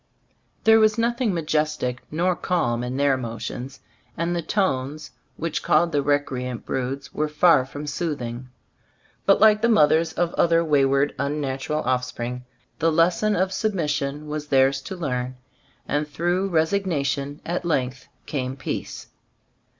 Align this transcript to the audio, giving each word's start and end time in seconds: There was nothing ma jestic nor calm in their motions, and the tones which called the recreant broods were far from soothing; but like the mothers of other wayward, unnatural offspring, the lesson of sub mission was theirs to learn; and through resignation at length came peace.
There 0.63 0.79
was 0.79 0.97
nothing 0.97 1.31
ma 1.31 1.41
jestic 1.41 1.99
nor 2.09 2.35
calm 2.35 2.83
in 2.83 2.97
their 2.97 3.17
motions, 3.17 3.81
and 4.17 4.35
the 4.35 4.41
tones 4.41 5.11
which 5.37 5.61
called 5.61 5.91
the 5.91 6.01
recreant 6.01 6.65
broods 6.65 7.13
were 7.13 7.27
far 7.27 7.67
from 7.67 7.85
soothing; 7.85 8.49
but 9.27 9.39
like 9.39 9.61
the 9.61 9.69
mothers 9.69 10.11
of 10.13 10.33
other 10.33 10.65
wayward, 10.65 11.13
unnatural 11.19 11.83
offspring, 11.83 12.45
the 12.79 12.91
lesson 12.91 13.35
of 13.35 13.53
sub 13.53 13.75
mission 13.75 14.27
was 14.27 14.47
theirs 14.47 14.81
to 14.81 14.95
learn; 14.95 15.35
and 15.87 16.07
through 16.07 16.49
resignation 16.49 17.39
at 17.45 17.63
length 17.63 18.07
came 18.25 18.55
peace. 18.55 19.05